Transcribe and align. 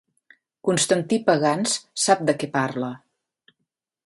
Constantí 0.69 1.19
Pagans 1.29 1.77
sap 2.07 2.27
de 2.31 2.37
què 2.41 2.53
parla. 2.57 2.91